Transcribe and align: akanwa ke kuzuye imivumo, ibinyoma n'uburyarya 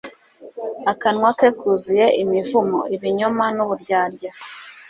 akanwa 0.91 1.29
ke 1.39 1.49
kuzuye 1.59 2.05
imivumo, 2.23 2.79
ibinyoma 2.95 3.45
n'uburyarya 3.55 4.31